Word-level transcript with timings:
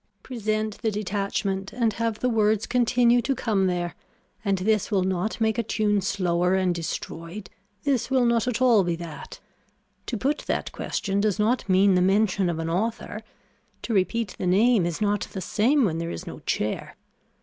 Present 0.23 0.79
the 0.79 0.89
detachment 0.89 1.71
and 1.73 1.93
have 1.93 2.21
the 2.21 2.27
words 2.27 2.65
continue 2.65 3.21
to 3.21 3.35
come 3.35 3.67
there 3.67 3.93
and 4.43 4.57
this 4.57 4.89
will 4.89 5.03
not 5.03 5.39
make 5.39 5.59
a 5.59 5.61
tune 5.61 6.01
slower 6.01 6.55
and 6.55 6.73
destroyed, 6.73 7.51
this 7.83 8.09
will 8.09 8.25
not 8.25 8.47
at 8.47 8.63
all 8.63 8.83
be 8.83 8.95
that. 8.95 9.39
To 10.07 10.17
put 10.17 10.39
that 10.47 10.71
question 10.71 11.21
does 11.21 11.37
not 11.37 11.69
mean 11.69 11.93
the 11.93 12.01
mention 12.01 12.49
of 12.49 12.57
an 12.57 12.67
author. 12.67 13.21
To 13.83 13.93
repeat 13.93 14.33
the 14.39 14.47
name 14.47 14.87
is 14.87 15.01
not 15.01 15.27
the 15.33 15.39
same 15.41 15.85
when 15.85 15.99
there 15.99 16.09
is 16.09 16.25
no 16.25 16.39
chair. 16.47 16.97